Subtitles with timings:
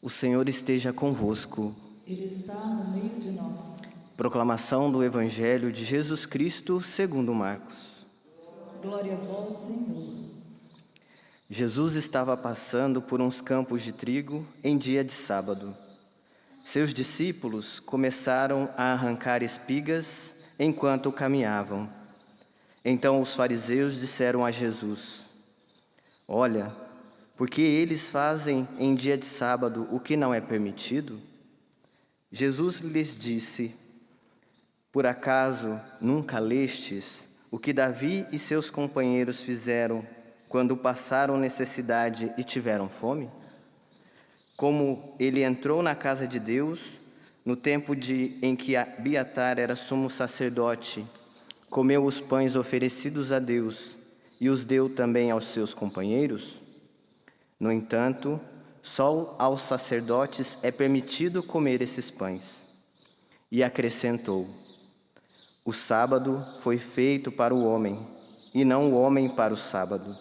[0.00, 1.74] O Senhor esteja convosco.
[2.06, 3.80] Ele está no meio de nós.
[4.16, 8.06] Proclamação do Evangelho de Jesus Cristo segundo Marcos.
[8.80, 10.28] Glória a vós, Senhor.
[11.50, 15.74] Jesus estava passando por uns campos de trigo em dia de sábado.
[16.64, 21.88] Seus discípulos começaram a arrancar espigas enquanto caminhavam.
[22.84, 25.24] Então os fariseus disseram a Jesus:
[26.28, 26.87] Olha,
[27.38, 31.20] porque eles fazem em dia de sábado o que não é permitido?
[32.32, 33.76] Jesus lhes disse:
[34.90, 40.04] Por acaso nunca lestes o que Davi e seus companheiros fizeram
[40.48, 43.30] quando passaram necessidade e tiveram fome?
[44.56, 46.98] Como ele entrou na casa de Deus,
[47.44, 51.06] no tempo de, em que Abiatar era sumo sacerdote,
[51.70, 53.96] comeu os pães oferecidos a Deus
[54.40, 56.66] e os deu também aos seus companheiros?
[57.58, 58.40] No entanto,
[58.82, 62.66] só aos sacerdotes é permitido comer esses pães.
[63.50, 64.46] E acrescentou:
[65.64, 67.98] O sábado foi feito para o homem,
[68.54, 70.16] e não o homem para o sábado.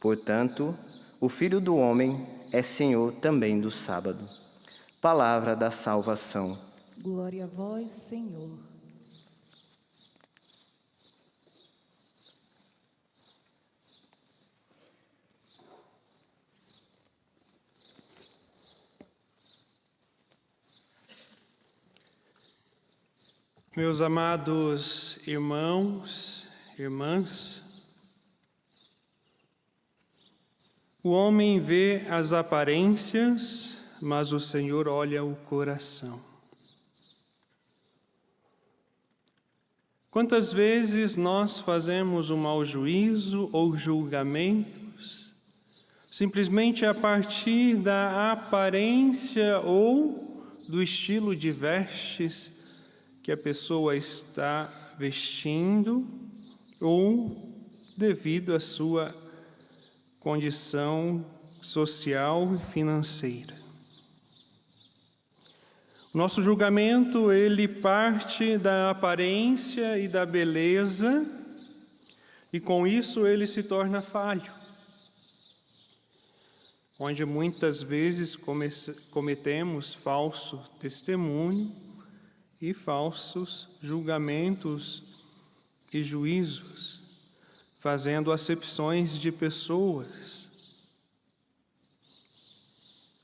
[0.00, 0.76] Portanto,
[1.20, 4.24] o filho do homem é senhor também do sábado.
[5.00, 6.58] Palavra da salvação.
[7.00, 8.50] Glória a vós, Senhor.
[23.76, 27.62] Meus amados irmãos, irmãs,
[31.02, 36.20] o homem vê as aparências, mas o Senhor olha o coração.
[40.10, 45.34] Quantas vezes nós fazemos um mau juízo ou julgamentos
[46.10, 52.57] simplesmente a partir da aparência ou do estilo de vestes
[53.28, 56.08] que a pessoa está vestindo
[56.80, 57.36] ou
[57.94, 59.14] devido à sua
[60.18, 61.26] condição
[61.60, 63.54] social e financeira.
[66.14, 71.26] Nosso julgamento, ele parte da aparência e da beleza,
[72.50, 74.50] e com isso ele se torna falho.
[76.98, 78.34] Onde muitas vezes
[79.10, 81.87] cometemos falso testemunho
[82.60, 85.02] e falsos julgamentos
[85.92, 87.00] e juízos,
[87.78, 90.50] fazendo acepções de pessoas.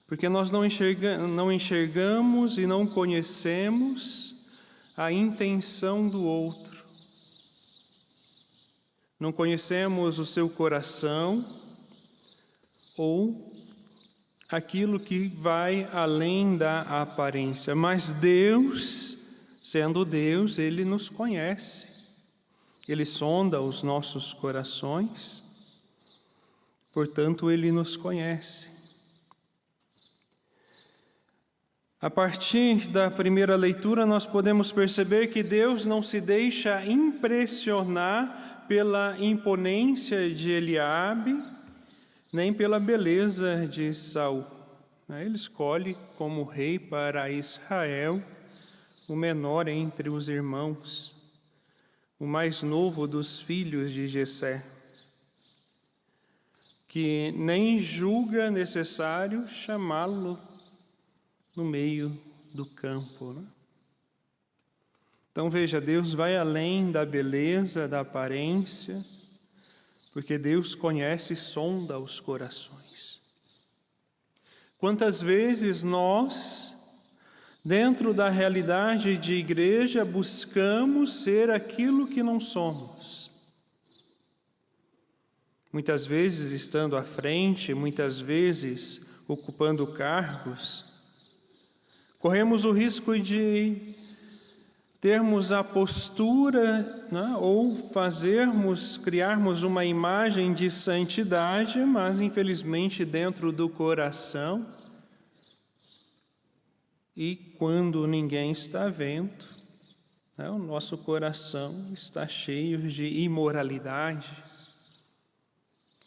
[0.06, 4.34] Porque nós não, enxerga, não enxergamos e não conhecemos
[4.96, 6.84] a intenção do outro.
[9.18, 11.44] Não conhecemos o seu coração
[12.96, 13.52] ou
[14.48, 19.23] aquilo que vai além da aparência, mas Deus
[19.64, 21.88] Sendo Deus, Ele nos conhece,
[22.86, 25.42] Ele sonda os nossos corações,
[26.92, 28.70] portanto, Ele nos conhece.
[31.98, 39.16] A partir da primeira leitura, nós podemos perceber que Deus não se deixa impressionar pela
[39.18, 41.42] imponência de Eliabe,
[42.30, 44.44] nem pela beleza de Saul.
[45.08, 48.22] Ele escolhe como rei para Israel
[49.08, 51.14] o menor entre os irmãos,
[52.18, 54.64] o mais novo dos filhos de Jessé,
[56.88, 60.38] que nem julga necessário chamá-lo
[61.54, 62.18] no meio
[62.52, 63.32] do campo.
[63.32, 63.44] Né?
[65.30, 69.04] Então veja, Deus vai além da beleza, da aparência,
[70.12, 73.20] porque Deus conhece e sonda os corações.
[74.78, 76.72] Quantas vezes nós
[77.64, 83.30] Dentro da realidade de igreja, buscamos ser aquilo que não somos.
[85.72, 90.84] Muitas vezes estando à frente, muitas vezes ocupando cargos,
[92.18, 93.94] corremos o risco de
[95.00, 103.70] termos a postura né, ou fazermos, criarmos uma imagem de santidade, mas infelizmente dentro do
[103.70, 104.66] coração
[107.16, 109.44] e quando ninguém está vendo,
[110.36, 114.30] né, o nosso coração está cheio de imoralidade,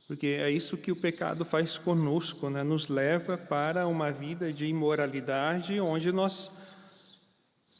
[0.07, 2.63] porque é isso que o pecado faz conosco, né?
[2.63, 6.50] nos leva para uma vida de imoralidade, onde nós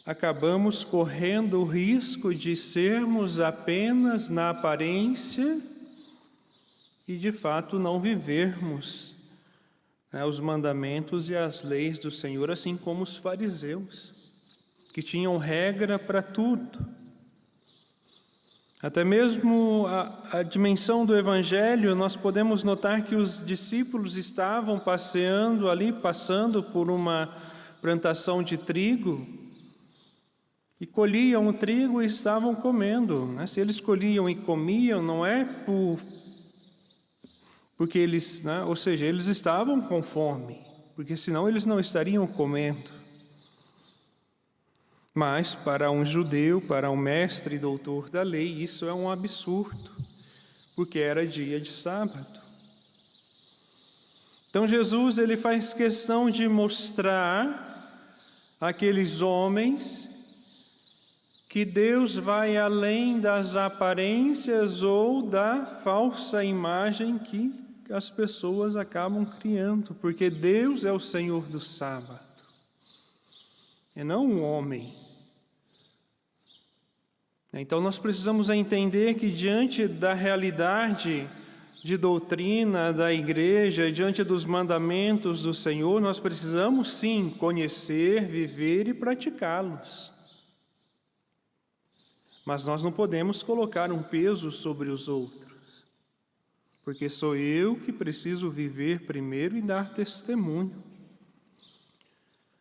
[0.06, 5.62] acabamos correndo o risco de sermos apenas na aparência
[7.08, 9.17] e de fato não vivermos
[10.12, 14.14] né, os mandamentos e as leis do Senhor, assim como os fariseus,
[14.94, 16.80] que tinham regra para tudo.
[18.82, 25.70] Até mesmo a, a, dimensão do Evangelho, nós podemos notar que os discípulos estavam passeando
[25.70, 27.30] ali, passando por uma
[27.82, 29.28] plantação de trigo,
[30.80, 33.26] e colhiam o trigo e estavam comendo.
[33.26, 33.48] Né?
[33.48, 36.00] Se eles colhiam e comiam, não é por,
[37.78, 38.64] porque eles, né?
[38.64, 40.60] ou seja, eles estavam com fome,
[40.96, 42.90] porque senão eles não estariam comendo.
[45.14, 49.92] Mas para um judeu, para um mestre e doutor da lei, isso é um absurdo,
[50.76, 52.42] porque era dia de sábado.
[54.50, 57.76] Então Jesus ele faz questão de mostrar
[58.60, 60.10] aqueles homens
[61.48, 69.94] que Deus vai além das aparências ou da falsa imagem que as pessoas acabam criando,
[69.96, 72.20] porque Deus é o Senhor do sábado,
[73.96, 74.94] e não um homem.
[77.54, 81.28] Então nós precisamos entender que diante da realidade
[81.84, 88.94] de doutrina da igreja, diante dos mandamentos do Senhor, nós precisamos sim conhecer, viver e
[88.94, 90.12] praticá-los.
[92.46, 95.47] Mas nós não podemos colocar um peso sobre os outros,
[96.88, 100.82] porque sou eu que preciso viver primeiro e dar testemunho.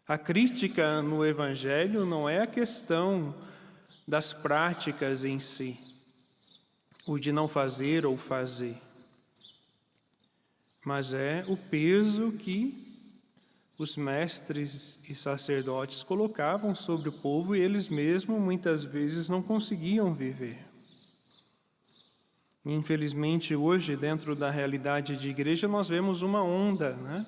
[0.04, 3.32] A crítica no Evangelho não é a questão
[4.04, 5.78] das práticas em si,
[7.06, 8.76] o de não fazer ou fazer,
[10.84, 12.98] mas é o peso que
[13.78, 20.12] os mestres e sacerdotes colocavam sobre o povo e eles mesmos muitas vezes não conseguiam
[20.12, 20.65] viver.
[22.68, 27.24] Infelizmente, hoje, dentro da realidade de igreja, nós vemos uma onda, né?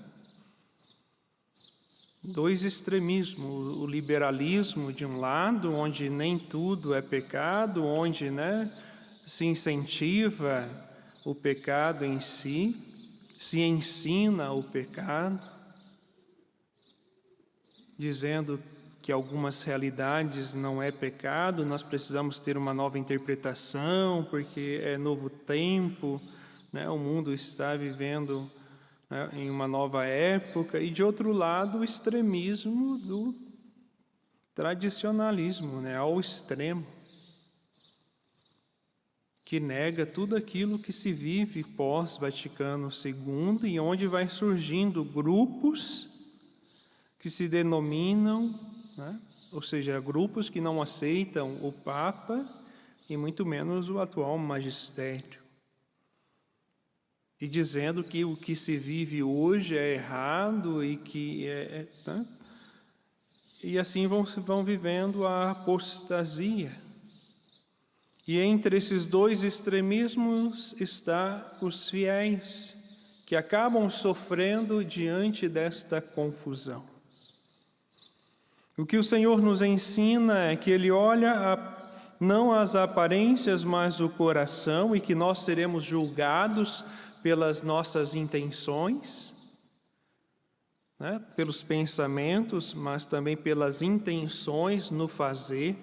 [2.24, 8.68] dois extremismos, o liberalismo de um lado, onde nem tudo é pecado, onde né,
[9.24, 10.68] se incentiva
[11.24, 12.76] o pecado em si,
[13.38, 15.40] se ensina o pecado,
[17.96, 18.60] dizendo
[19.08, 25.30] que algumas realidades não é pecado, nós precisamos ter uma nova interpretação, porque é novo
[25.30, 26.20] tempo,
[26.70, 26.86] né?
[26.90, 28.50] o mundo está vivendo
[29.08, 33.34] né, em uma nova época, e de outro lado, o extremismo do
[34.54, 36.86] tradicionalismo, né, ao extremo,
[39.42, 46.17] que nega tudo aquilo que se vive pós-Vaticano II e onde vai surgindo grupos
[47.18, 48.54] que se denominam,
[48.96, 49.20] né,
[49.52, 52.46] ou seja, grupos que não aceitam o Papa
[53.08, 55.38] e muito menos o atual magistério
[57.40, 61.86] e dizendo que o que se vive hoje é errado e que é.
[62.04, 62.24] Tá?
[63.62, 66.72] E assim vão, vão vivendo a apostasia.
[68.26, 72.76] E entre esses dois extremismos está os fiéis,
[73.24, 76.84] que acabam sofrendo diante desta confusão.
[78.78, 84.00] O que o Senhor nos ensina é que Ele olha a, não as aparências, mas
[84.00, 86.84] o coração, e que nós seremos julgados
[87.20, 89.34] pelas nossas intenções,
[90.96, 95.76] né, pelos pensamentos, mas também pelas intenções no fazer,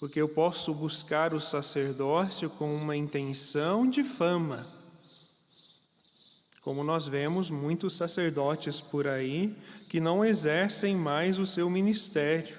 [0.00, 4.81] porque eu posso buscar o sacerdócio com uma intenção de fama.
[6.62, 9.54] Como nós vemos muitos sacerdotes por aí
[9.88, 12.56] que não exercem mais o seu ministério,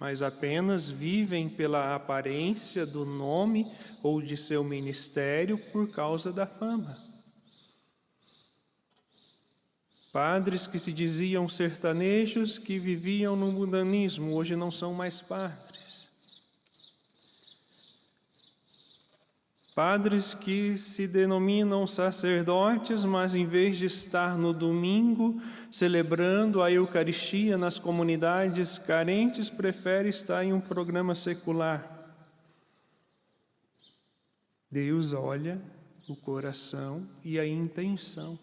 [0.00, 3.70] mas apenas vivem pela aparência do nome
[4.02, 6.98] ou de seu ministério por causa da fama.
[10.10, 15.71] Padres que se diziam sertanejos que viviam no mundanismo, hoje não são mais padres.
[19.74, 27.56] Padres que se denominam sacerdotes, mas em vez de estar no domingo celebrando a Eucaristia
[27.56, 31.90] nas comunidades carentes, prefere estar em um programa secular.
[34.70, 35.58] Deus olha
[36.06, 38.38] o coração e a intenção.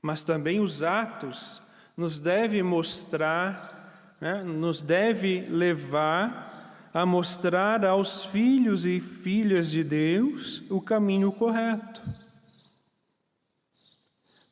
[0.00, 1.62] Mas também os atos
[1.96, 6.61] nos deve mostrar, né, nos deve levar
[6.92, 12.02] a mostrar aos filhos e filhas de Deus o caminho correto.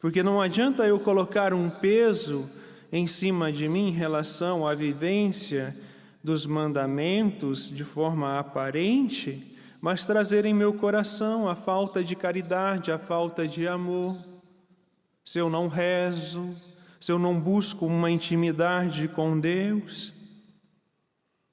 [0.01, 2.49] Porque não adianta eu colocar um peso
[2.91, 5.77] em cima de mim em relação à vivência
[6.25, 12.99] dos mandamentos de forma aparente, mas trazer em meu coração a falta de caridade, a
[12.99, 14.17] falta de amor.
[15.25, 16.51] se eu não rezo,
[16.99, 20.13] se eu não busco uma intimidade com Deus.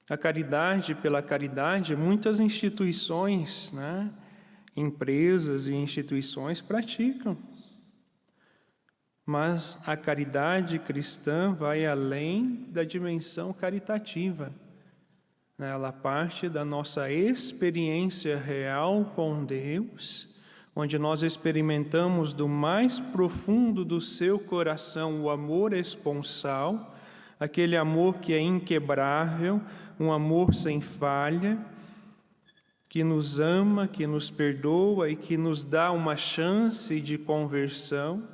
[0.08, 4.10] A caridade pela caridade, muitas instituições, né,
[4.74, 7.36] empresas e instituições praticam.
[9.26, 14.50] Mas a caridade cristã vai além da dimensão caritativa.
[15.58, 20.34] Ela parte da nossa experiência real com Deus,
[20.74, 26.96] onde nós experimentamos do mais profundo do seu coração o amor esponsal,
[27.38, 29.60] aquele amor que é inquebrável,
[29.98, 31.58] um amor sem falha,
[32.88, 38.26] que nos ama, que nos perdoa e que nos dá uma chance de conversão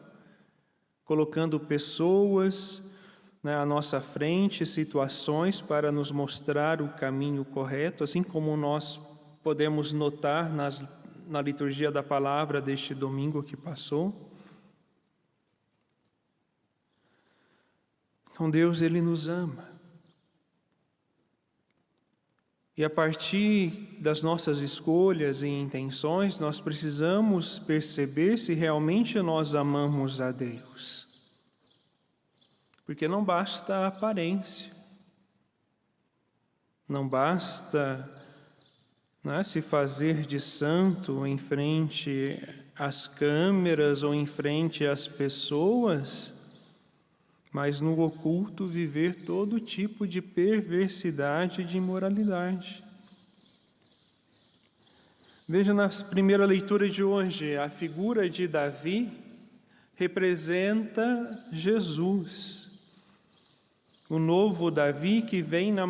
[1.05, 2.95] colocando pessoas
[3.43, 9.01] né, à nossa frente, situações para nos mostrar o caminho correto, assim como nós
[9.43, 10.83] podemos notar nas,
[11.29, 14.31] na liturgia da palavra deste domingo que passou.
[18.31, 19.74] Então Deus ele nos ama.
[22.77, 30.21] E a partir das nossas escolhas e intenções, nós precisamos perceber se realmente nós amamos
[30.21, 31.07] a Deus.
[32.85, 34.73] Porque não basta a aparência,
[36.89, 38.11] não basta
[39.23, 42.43] né, se fazer de santo em frente
[42.77, 46.34] às câmeras ou em frente às pessoas
[47.55, 52.83] mas no oculto viver todo tipo de perversidade e de imoralidade.
[55.47, 59.09] Veja na primeira leitura de hoje, a figura de Davi
[59.95, 62.73] representa Jesus.
[64.11, 65.87] O novo Davi que vem na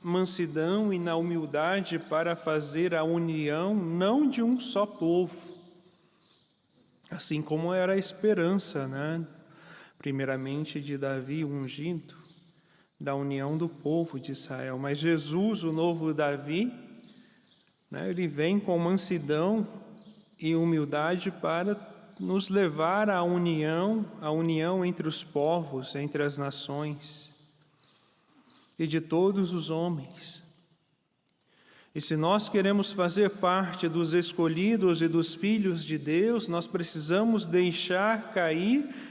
[0.00, 5.36] mansidão e na humildade para fazer a união não de um só povo,
[7.10, 9.26] assim como era a esperança, né?
[10.00, 12.14] Primeiramente de Davi ungido,
[12.98, 14.78] da união do povo de Israel.
[14.78, 16.72] Mas Jesus, o novo Davi,
[17.90, 19.68] né, ele vem com mansidão
[20.38, 21.78] e humildade para
[22.18, 27.30] nos levar à união, à união entre os povos, entre as nações
[28.78, 30.42] e de todos os homens.
[31.94, 37.44] E se nós queremos fazer parte dos escolhidos e dos filhos de Deus, nós precisamos
[37.44, 39.09] deixar cair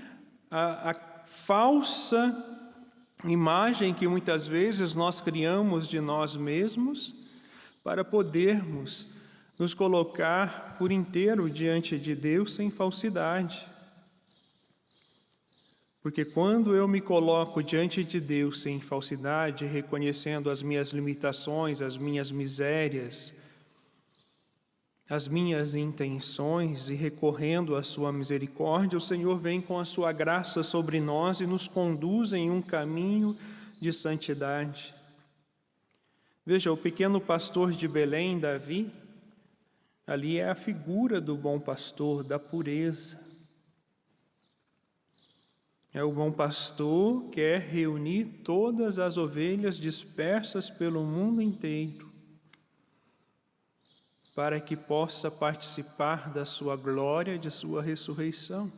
[0.50, 0.94] a, a
[1.26, 2.36] falsa
[3.24, 7.14] imagem que muitas vezes nós criamos de nós mesmos
[7.84, 9.08] para podermos
[9.58, 13.68] nos colocar por inteiro diante de Deus sem falsidade.
[16.02, 21.98] Porque quando eu me coloco diante de Deus sem falsidade, reconhecendo as minhas limitações, as
[21.98, 23.36] minhas misérias,
[25.10, 30.62] as minhas intenções e recorrendo à Sua misericórdia, o Senhor vem com a Sua graça
[30.62, 33.36] sobre nós e nos conduz em um caminho
[33.82, 34.94] de santidade.
[36.46, 38.92] Veja, o pequeno pastor de Belém, Davi,
[40.06, 43.20] ali é a figura do bom pastor, da pureza.
[45.92, 52.09] É o bom pastor que quer reunir todas as ovelhas dispersas pelo mundo inteiro
[54.40, 58.72] para que possa participar da sua glória de sua ressurreição.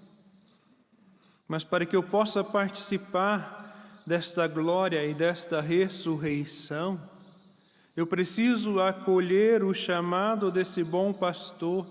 [1.47, 6.99] Mas para que eu possa participar desta glória e desta ressurreição,
[7.95, 11.85] eu preciso acolher o chamado desse bom pastor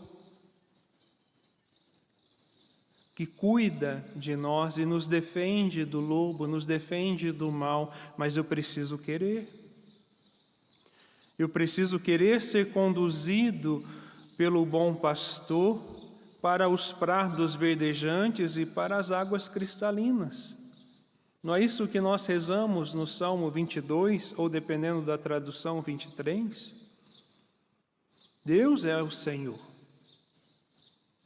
[3.15, 8.43] que cuida de nós e nos defende do lobo, nos defende do mal, mas eu
[8.43, 9.60] preciso querer.
[11.41, 13.83] Eu preciso querer ser conduzido
[14.37, 15.81] pelo bom pastor
[16.43, 20.55] para os prados verdejantes e para as águas cristalinas.
[21.43, 26.75] Não é isso que nós rezamos no Salmo 22, ou dependendo da tradução 23?
[28.45, 29.59] Deus é o Senhor.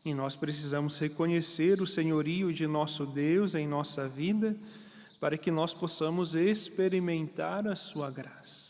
[0.04, 4.56] E nós precisamos reconhecer o senhorio de nosso Deus em nossa vida,
[5.18, 8.63] para que nós possamos experimentar a sua graça.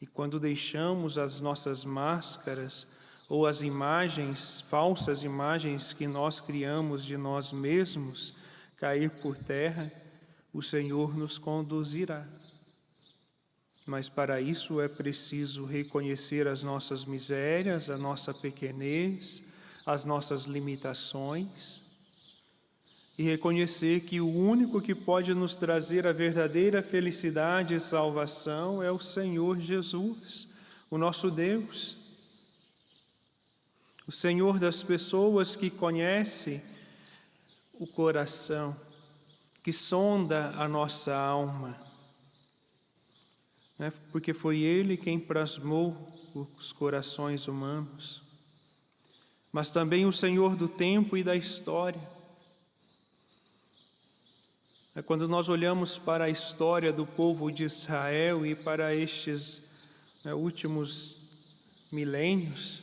[0.00, 2.86] E quando deixamos as nossas máscaras
[3.28, 8.34] ou as imagens, falsas imagens que nós criamos de nós mesmos,
[8.76, 9.90] cair por terra,
[10.52, 12.26] o Senhor nos conduzirá.
[13.84, 19.42] Mas para isso é preciso reconhecer as nossas misérias, a nossa pequenez,
[19.84, 21.87] as nossas limitações
[23.18, 28.92] e reconhecer que o único que pode nos trazer a verdadeira felicidade e salvação é
[28.92, 30.46] o Senhor Jesus,
[30.88, 31.96] o nosso Deus.
[34.06, 36.62] O Senhor das pessoas que conhece
[37.74, 38.76] o coração,
[39.64, 41.76] que sonda a nossa alma,
[43.76, 43.92] né?
[44.12, 45.96] porque foi Ele quem plasmou
[46.34, 48.22] os corações humanos,
[49.52, 52.17] mas também o Senhor do tempo e da história.
[54.98, 59.62] É quando nós olhamos para a história do povo de Israel e para estes
[60.24, 61.18] né, últimos
[61.92, 62.82] milênios,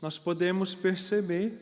[0.00, 1.60] nós podemos perceber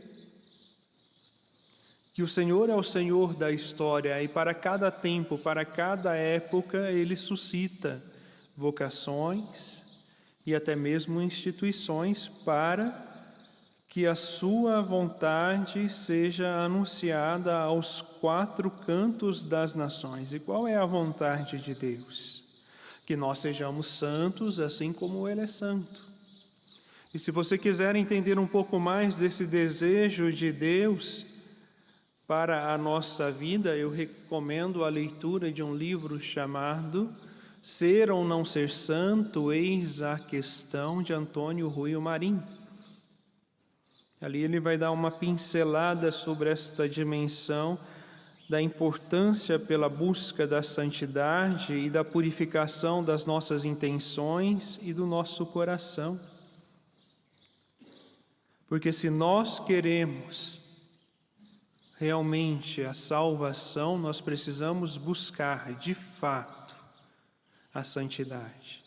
[2.13, 6.91] que o Senhor é o Senhor da história e para cada tempo, para cada época,
[6.91, 8.03] Ele suscita
[8.55, 9.81] vocações
[10.45, 13.13] e até mesmo instituições para
[13.95, 20.33] que a Sua vontade seja anunciada aos quatro cantos das nações.
[20.33, 22.43] E qual é a vontade de Deus?
[23.07, 26.09] Que nós sejamos santos assim como Ele é santo.
[27.15, 31.25] E se você quiser entender um pouco mais desse desejo de Deus
[32.27, 37.09] para a nossa vida, eu recomendo a leitura de um livro chamado
[37.63, 42.43] Ser ou Não Ser Santo, Eis a Questão, de Antônio Rui Marim.
[44.25, 47.78] Ali ele vai dar uma pincelada sobre esta dimensão
[48.49, 55.45] da importância pela busca da santidade e da purificação das nossas intenções e do nosso
[55.45, 56.19] coração.
[58.66, 60.59] Porque se nós queremos
[61.99, 66.75] realmente a salvação, nós precisamos buscar de fato
[67.75, 68.83] a santidade,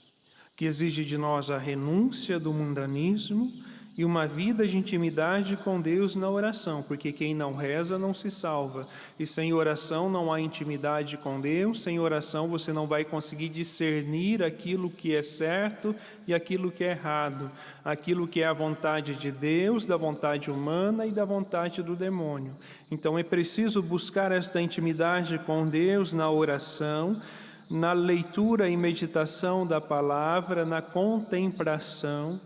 [0.55, 3.67] que exige de nós a renúncia do mundanismo
[3.97, 8.29] e uma vida de intimidade com Deus na oração, porque quem não reza não se
[8.29, 8.87] salva.
[9.19, 14.43] E sem oração não há intimidade com Deus, sem oração você não vai conseguir discernir
[14.43, 15.95] aquilo que é certo
[16.27, 17.49] e aquilo que é errado,
[17.83, 22.51] aquilo que é a vontade de Deus, da vontade humana e da vontade do demônio.
[22.91, 27.19] Então é preciso buscar esta intimidade com Deus na oração,
[27.67, 32.39] na leitura e meditação da palavra, na contemplação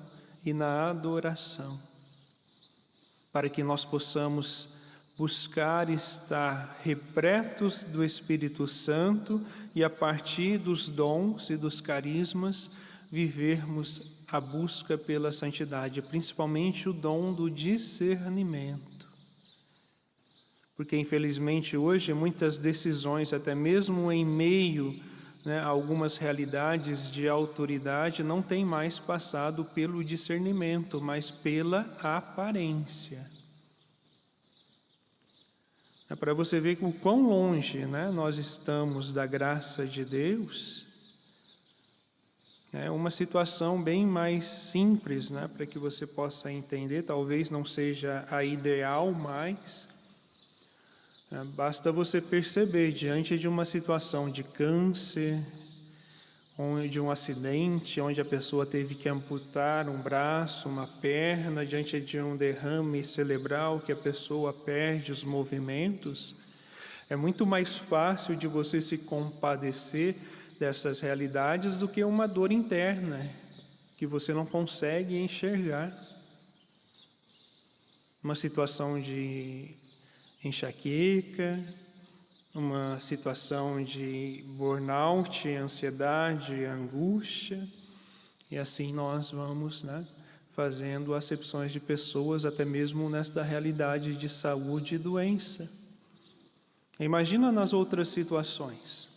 [0.45, 1.79] e na adoração,
[3.31, 4.69] para que nós possamos
[5.17, 12.69] buscar estar repletos do Espírito Santo e a partir dos dons e dos carismas
[13.11, 19.05] vivermos a busca pela santidade, principalmente o dom do discernimento.
[20.75, 24.99] Porque infelizmente hoje muitas decisões, até mesmo em meio
[25.45, 33.25] né, algumas realidades de autoridade não têm mais passado pelo discernimento, mas pela aparência.
[36.09, 40.85] É para você ver o quão longe né, nós estamos da graça de Deus.
[42.73, 47.03] É uma situação bem mais simples, né, para que você possa entender.
[47.03, 49.89] Talvez não seja a ideal, mas
[51.55, 55.41] basta você perceber, diante de uma situação de câncer,
[56.89, 62.19] de um acidente, onde a pessoa teve que amputar um braço, uma perna, diante de
[62.19, 66.35] um derrame cerebral que a pessoa perde os movimentos,
[67.09, 70.15] é muito mais fácil de você se compadecer
[70.59, 73.27] dessas realidades do que uma dor interna
[73.97, 75.91] que você não consegue enxergar.
[78.23, 79.75] Uma situação de
[80.43, 81.59] enxaqueca,
[82.53, 87.65] uma situação de burnout, ansiedade, angústia,
[88.49, 90.05] e assim nós vamos né,
[90.51, 95.69] fazendo acepções de pessoas, até mesmo nesta realidade de saúde e doença.
[96.99, 99.07] Imagina nas outras situações.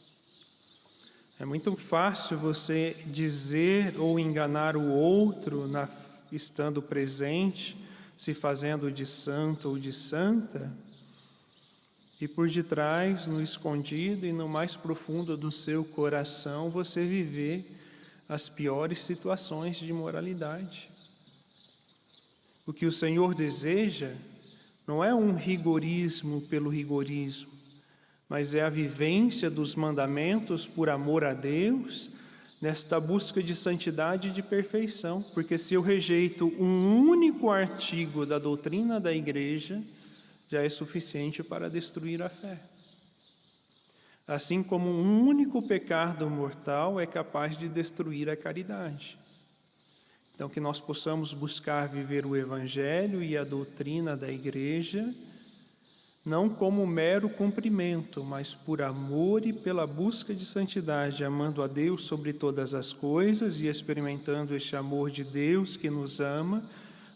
[1.38, 5.88] É muito fácil você dizer ou enganar o outro na,
[6.30, 7.76] estando presente,
[8.16, 10.72] se fazendo de santo ou de santa,
[12.20, 17.64] e por detrás, no escondido e no mais profundo do seu coração, você viver
[18.28, 20.88] as piores situações de moralidade.
[22.66, 24.12] O que o Senhor deseja
[24.86, 27.50] não é um rigorismo pelo rigorismo,
[28.28, 32.12] mas é a vivência dos mandamentos por amor a Deus,
[32.60, 35.22] nesta busca de santidade e de perfeição.
[35.34, 39.78] Porque se eu rejeito um único artigo da doutrina da igreja,
[40.48, 42.58] já é suficiente para destruir a fé.
[44.26, 49.18] Assim como um único pecado mortal é capaz de destruir a caridade.
[50.34, 55.14] Então, que nós possamos buscar viver o Evangelho e a doutrina da Igreja,
[56.24, 62.06] não como mero cumprimento, mas por amor e pela busca de santidade, amando a Deus
[62.06, 66.68] sobre todas as coisas e experimentando este amor de Deus que nos ama,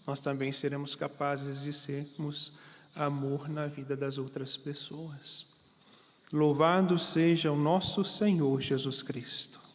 [0.06, 2.52] nós também seremos capazes de sermos
[2.98, 5.46] amor na vida das outras pessoas.
[6.32, 9.67] Louvado seja o nosso Senhor Jesus Cristo.